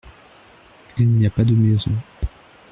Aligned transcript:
Il 0.97 1.09
n’y 1.09 1.27
a 1.27 1.29
pas 1.29 1.43
de 1.45 1.53
maisons. 1.53 1.95